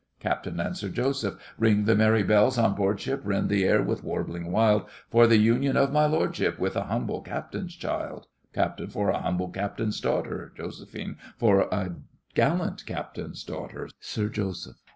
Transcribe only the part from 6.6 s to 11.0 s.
a humble captain's child! CAPT. For a humble captain's daughter— JOS.